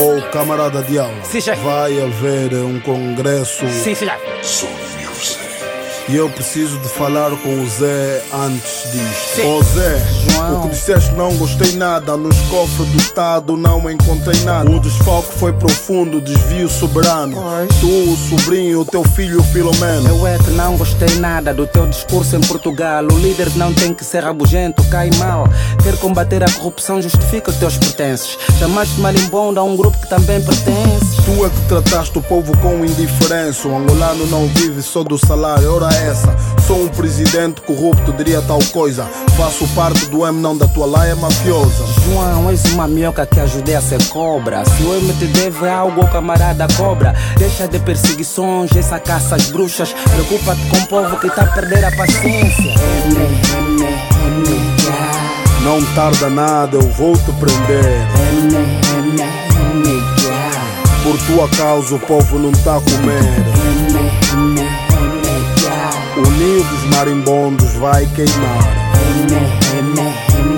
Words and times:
Ou 0.00 0.22
camarada 0.30 0.82
de 0.82 0.98
aula, 0.98 1.14
vai 1.62 2.00
haver 2.00 2.54
um 2.54 2.80
congresso. 2.80 3.66
Sim, 3.68 3.94
filha. 3.94 4.18
E 6.08 6.16
eu 6.16 6.28
preciso 6.28 6.78
de 6.80 6.88
falar 6.88 7.30
com 7.30 7.62
o 7.62 7.68
Zé 7.68 8.22
antes 8.34 8.90
disto. 8.92 9.46
Ô 9.46 9.62
Zé, 9.62 10.02
João. 10.28 10.58
o 10.58 10.62
que 10.62 10.68
disseste 10.70 11.12
não 11.12 11.34
gostei 11.36 11.72
nada, 11.72 12.16
nos 12.16 12.36
cofres 12.42 12.88
do 12.88 12.98
Estado 12.98 13.56
não 13.56 13.88
encontrei 13.90 14.40
nada. 14.42 14.68
O 14.70 14.80
desfalque 14.80 15.32
foi 15.38 15.52
profundo, 15.52 16.20
desvio 16.20 16.68
soberano. 16.68 17.36
Pois. 17.36 17.80
Tu, 17.80 17.86
o 17.86 18.16
sobrinho, 18.16 18.80
o 18.80 18.84
teu 18.84 19.04
filho 19.04 19.42
Filomeno. 19.44 20.08
Eu 20.08 20.26
é 20.26 20.38
que 20.38 20.50
não 20.50 20.76
gostei 20.76 21.14
nada 21.16 21.54
do 21.54 21.66
teu 21.66 21.86
discurso 21.86 22.36
em 22.36 22.40
Portugal. 22.40 23.04
O 23.04 23.18
líder 23.18 23.50
não 23.56 23.72
tem 23.72 23.94
que 23.94 24.04
ser 24.04 24.24
rabugento, 24.24 24.82
cai 24.84 25.10
mal. 25.18 25.44
Quer 25.82 25.96
combater 25.98 26.42
a 26.42 26.50
corrupção, 26.50 27.00
justifica 27.00 27.50
os 27.50 27.56
teus 27.56 27.76
pertences. 27.76 28.36
Chamaste 28.58 29.00
marimbondo 29.00 29.60
a 29.60 29.62
um 29.62 29.76
grupo 29.76 29.98
que 29.98 30.08
também 30.08 30.40
pertence. 30.40 31.22
Tu 31.24 31.46
é 31.46 31.50
que 31.50 31.68
trataste 31.68 32.18
o 32.18 32.22
povo 32.22 32.56
com 32.58 32.84
indiferença. 32.84 33.68
O 33.68 33.76
angolano 33.76 34.26
não 34.26 34.46
vive 34.48 34.82
só 34.82 35.04
do 35.04 35.18
salário, 35.18 35.72
ora 35.72 35.91
essa. 35.94 36.34
Sou 36.66 36.84
um 36.84 36.88
presidente 36.88 37.60
corrupto, 37.62 38.12
diria 38.12 38.40
tal 38.42 38.58
coisa. 38.72 39.04
Faço 39.36 39.66
parte 39.68 40.06
do 40.06 40.26
M, 40.26 40.40
não 40.40 40.56
da 40.56 40.66
tua 40.66 40.86
laia 40.86 41.16
mafiosa. 41.16 41.84
João, 42.04 42.50
és 42.50 42.64
uma 42.72 42.86
minhoca 42.88 43.26
que 43.26 43.40
ajudei 43.40 43.74
a 43.74 43.80
ser 43.80 44.02
cobra. 44.08 44.64
Se 44.64 44.82
o 44.82 44.94
M 44.94 45.12
te 45.14 45.26
deve 45.26 45.68
algo, 45.68 46.06
camarada 46.08 46.66
cobra. 46.76 47.14
Deixa 47.36 47.66
de 47.66 47.78
perseguições, 47.78 48.70
essa 48.76 48.98
caça 48.98 49.36
às 49.36 49.50
bruxas. 49.50 49.92
Preocupa-te 49.92 50.62
com 50.68 50.76
o 50.78 50.86
povo 50.86 51.16
que 51.18 51.28
tá 51.30 51.42
a 51.42 51.46
perder 51.46 51.84
a 51.84 51.90
paciência. 51.96 52.74
M, 53.06 53.16
M, 53.56 53.82
M, 53.82 54.48
yeah. 54.84 55.12
Não 55.62 55.82
tarda 55.94 56.28
nada, 56.28 56.76
eu 56.76 56.88
vou 56.90 57.16
te 57.16 57.32
prender. 57.32 57.84
M, 58.32 58.54
M, 58.54 59.20
M, 59.20 59.88
yeah. 60.22 60.62
Por 61.02 61.18
tua 61.26 61.48
causa 61.56 61.96
o 61.96 61.98
povo 61.98 62.38
não 62.38 62.52
tá 62.52 62.76
a 62.76 62.80
comer. 62.80 64.51
Marimbondos 66.92 67.72
vai 67.74 68.06
queimar. 68.06 68.92
M, 69.18 69.34
M, 69.78 69.94
M, 69.98 70.42
yeah. 70.42 70.51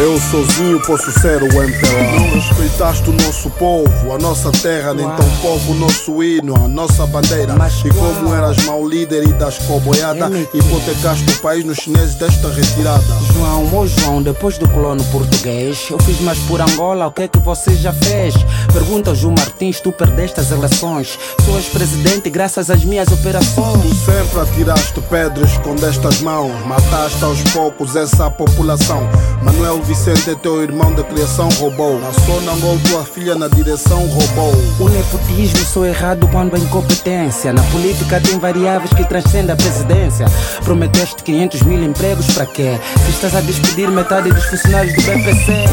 Eu 0.00 0.18
sozinho 0.18 0.80
posso 0.80 1.12
ser 1.20 1.42
o 1.42 1.46
MPLA. 1.46 2.12
Não 2.18 2.30
respeitaste 2.30 3.10
o 3.10 3.12
nosso 3.12 3.50
povo, 3.50 4.14
a 4.14 4.16
nossa 4.16 4.50
terra, 4.50 4.94
nem 4.94 5.04
tão 5.04 5.30
pouco 5.42 5.72
o 5.72 5.74
nosso 5.74 6.22
hino, 6.24 6.56
a 6.56 6.66
nossa 6.66 7.06
bandeira. 7.06 7.54
E 7.84 7.90
como 7.90 8.34
eras 8.34 8.64
mau 8.64 8.88
líder 8.88 9.28
e 9.28 9.32
das 9.34 9.58
coboiadas, 9.58 10.30
MPLA. 10.30 10.64
hipotecaste 10.64 11.30
o 11.30 11.38
país 11.40 11.66
nos 11.66 11.76
chineses 11.76 12.14
desta 12.14 12.48
retirada. 12.48 13.04
João, 13.34 13.78
ô 13.78 13.86
João, 13.86 14.22
depois 14.22 14.56
do 14.56 14.66
colono 14.70 15.04
português, 15.12 15.88
eu 15.90 15.98
fiz 15.98 16.18
mais 16.22 16.38
por 16.38 16.62
Angola, 16.62 17.06
o 17.08 17.12
que 17.12 17.24
é 17.24 17.28
que 17.28 17.38
você 17.38 17.74
já 17.74 17.92
fez? 17.92 18.32
Pergunta 18.72 19.10
ao 19.10 19.16
João 19.16 19.34
Martins, 19.36 19.80
tu 19.80 19.92
perdeste 19.92 20.40
as 20.40 20.50
eleições. 20.50 21.18
Sou 21.44 21.56
ex-presidente 21.56 22.30
graças 22.30 22.70
às 22.70 22.82
minhas 22.86 23.08
operações. 23.12 23.82
Tu 23.82 23.94
sempre 23.96 24.40
atiraste 24.40 25.00
pedras, 25.10 25.50
escondeste 25.50 26.06
as 26.06 26.22
mãos, 26.22 26.54
mataste 26.64 27.22
aos 27.22 27.42
poucos 27.52 27.96
essa 27.96 28.30
população. 28.30 29.06
Manuel 29.42 29.78
Vicente 29.90 30.30
é 30.30 30.34
teu 30.36 30.62
irmão 30.62 30.94
da 30.94 31.02
criação, 31.02 31.48
roubou. 31.58 31.98
Na 31.98 32.12
zona 32.12 32.52
Angol, 32.52 32.78
tua 32.88 33.04
filha 33.04 33.34
na 33.34 33.48
direção, 33.48 34.06
roubou. 34.06 34.54
O 34.78 34.88
nepotismo 34.88 35.84
é 35.84 35.88
errado 35.88 36.28
quando 36.28 36.54
há 36.54 36.58
incompetência. 36.60 37.52
Na 37.52 37.64
política 37.64 38.20
tem 38.20 38.38
variáveis 38.38 38.92
que 38.92 39.04
transcendem 39.04 39.52
a 39.52 39.56
presidência. 39.56 40.26
Prometeste 40.62 41.24
500 41.24 41.62
mil 41.62 41.82
empregos 41.82 42.24
para 42.32 42.46
quê? 42.46 42.78
Se 43.04 43.10
estás 43.10 43.34
a 43.34 43.40
despedir 43.40 43.90
metade 43.90 44.30
dos 44.30 44.44
funcionários 44.44 44.94
do 44.94 45.02
BPC. 45.02 45.64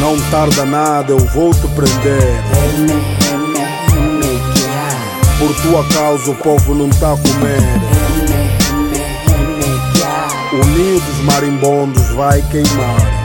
Não 0.00 0.20
tarda 0.32 0.64
nada, 0.64 1.12
eu 1.12 1.20
vou 1.20 1.54
te 1.54 1.68
prender. 1.68 2.42
Por 5.38 5.54
tua 5.62 5.84
causa 5.94 6.32
o 6.32 6.34
povo 6.34 6.74
não 6.74 6.90
tá 6.90 7.12
a 7.12 7.16
comer. 7.16 8.57
Marimbondos 11.24 12.08
vai 12.14 12.42
queimar. 12.42 13.18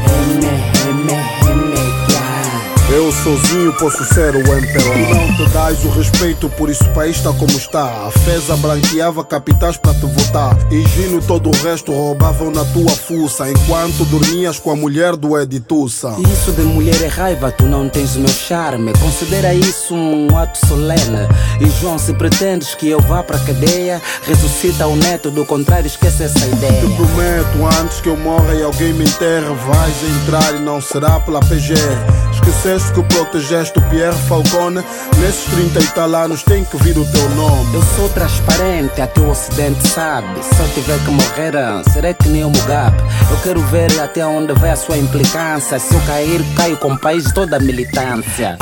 Eu 2.94 3.12
sozinho 3.12 3.74
posso 3.74 4.06
ser 4.06 4.36
o 4.36 4.40
MPLA. 4.40 5.16
Não 5.16 5.36
te 5.36 5.52
dás 5.52 5.84
o 5.84 5.90
respeito, 5.90 6.48
por 6.50 6.70
isso 6.70 6.84
o 6.84 6.94
país 6.94 7.18
está 7.18 7.34
como 7.34 7.52
está. 7.54 7.86
A 7.86 8.12
FESA 8.12 8.56
branqueava 8.58 9.26
capitais 9.26 9.78
para 9.78 9.96
te 9.96 10.06
votar. 10.06 10.56
E 10.72 10.88
Gino 10.90 11.18
e 11.18 11.24
todo 11.24 11.50
o 11.50 11.64
resto 11.64 11.92
roubavam 11.92 12.52
na 12.52 12.64
tua 12.66 12.92
fuça. 12.92 13.50
Enquanto 13.50 14.06
dormias 14.06 14.60
com 14.60 14.70
a 14.70 14.76
mulher 14.76 15.16
do 15.16 15.36
Editussa. 15.40 16.16
Isso 16.20 16.52
de 16.52 16.62
mulher 16.62 17.02
é 17.02 17.08
raiva, 17.08 17.52
tu 17.52 17.66
não 17.66 17.90
tens 17.90 18.16
o 18.16 18.20
meu 18.20 18.30
charme. 18.30 18.94
Considera 18.94 19.56
isso 19.56 19.96
um 19.96 20.28
ato 20.38 20.60
solene. 20.68 21.28
E 21.60 21.82
João, 21.82 21.98
se 21.98 22.14
pretendes 22.14 22.76
que 22.76 22.90
eu 22.90 23.00
vá 23.02 23.24
pra 23.24 23.40
cadeia, 23.40 24.00
ressuscita 24.22 24.86
o 24.86 24.96
neto, 24.96 25.32
do 25.32 25.44
contrário, 25.44 25.88
esquece 25.88 26.26
essa 26.26 26.46
ideia. 26.46 26.82
Te 26.82 26.96
prometo, 26.96 27.82
antes 27.82 28.02
que 28.02 28.10
eu 28.10 28.18
morra 28.18 28.54
e 28.54 28.62
alguém 28.62 28.94
me 28.94 29.04
enterre, 29.04 29.52
vais 29.66 29.96
entrar 30.22 30.54
e 30.54 30.60
não 30.60 30.80
será 30.80 31.20
pela 31.22 31.40
PGR. 31.40 32.24
Esqueceste 32.32 32.83
que 32.92 33.02
protegeste 33.04 33.78
o 33.78 33.82
Pierre 33.90 34.18
Falcone. 34.28 34.84
Nesses 35.20 35.46
30 35.46 35.80
e 35.80 35.88
tal 35.88 36.16
anos 36.16 36.44
tem 36.44 36.64
que 36.64 36.78
vir 36.78 36.98
o 36.98 37.06
teu 37.06 37.30
nome. 37.32 37.76
Eu 37.76 37.84
sou 37.96 38.10
transparente, 38.10 39.02
até 39.02 39.22
o 39.22 39.30
ocidente 39.30 39.88
sabe. 39.88 40.28
Se 40.44 40.60
eu 40.60 40.70
tiver 40.74 41.00
que 41.04 41.12
morrer, 41.12 41.54
serei 41.92 42.14
que 42.14 42.30
nem 42.30 42.44
o 42.44 42.50
Mugabe. 42.50 43.02
Eu 43.30 43.38
quero 43.44 43.62
ver 43.68 44.00
até 44.00 44.26
onde 44.26 44.54
vai 44.54 44.72
a 44.72 44.76
sua 44.76 44.98
implicância. 44.98 45.80
Se 45.80 45.94
eu 45.94 46.02
cair, 46.02 46.44
caio 46.56 46.78
com 46.78 46.94
o 46.94 47.00
país 47.00 47.32
toda 47.34 47.58
a 47.58 47.60
militância. 47.60 48.58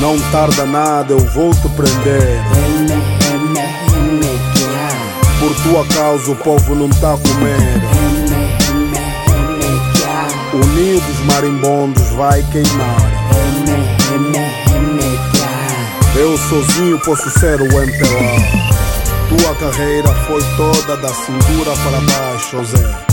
Não 0.00 0.18
tarda 0.30 0.66
nada, 0.66 1.12
eu 1.12 1.18
vou 1.18 1.50
te 1.52 1.68
prender. 1.70 2.40
Por 5.38 5.54
tua 5.62 5.86
causa 5.94 6.32
o 6.32 6.36
povo 6.36 6.74
não 6.74 6.88
tá 6.88 7.12
a 7.14 7.16
dos 11.00 11.18
marimbondos 11.26 12.08
vai 12.10 12.42
queimar. 12.50 13.26
Eu 16.14 16.38
sozinho 16.38 16.98
posso 17.00 17.28
ser 17.38 17.60
o 17.60 17.64
MPLA. 17.64 18.76
Tua 19.28 19.54
carreira 19.56 20.08
foi 20.26 20.42
toda 20.56 20.96
da 20.96 21.08
cintura 21.08 21.72
para 21.82 22.00
baixo, 22.00 22.64
Zé. 22.64 23.06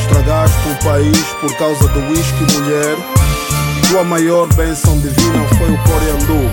Estragaste 0.00 0.68
o 0.68 0.84
país 0.84 1.26
por 1.40 1.56
causa 1.56 1.88
do 1.88 2.00
uísque 2.10 2.52
mulher. 2.52 2.96
Tua 3.88 4.04
maior 4.04 4.46
bênção 4.54 4.98
divina 4.98 5.46
foi 5.56 5.70
o 5.70 5.78
coriandu. 5.84 6.50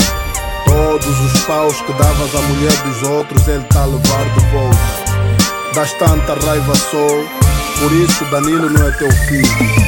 Todos 0.66 1.19
os 1.19 1.41
paus 1.41 1.81
que 1.81 1.94
davas 1.94 2.35
à 2.35 2.41
mulher 2.41 2.78
dos 2.84 3.09
outros, 3.09 3.47
ele 3.47 3.63
tá 3.66 3.81
a 3.81 3.85
levar 3.85 4.25
de 4.34 4.46
volta. 4.51 5.09
Das 5.73 5.91
tanta 5.94 6.35
raiva 6.46 6.75
sou, 6.75 7.25
por 7.79 7.91
isso 7.91 8.25
Danilo 8.25 8.69
não 8.69 8.88
é 8.88 8.91
teu 8.91 9.11
filho. 9.11 9.78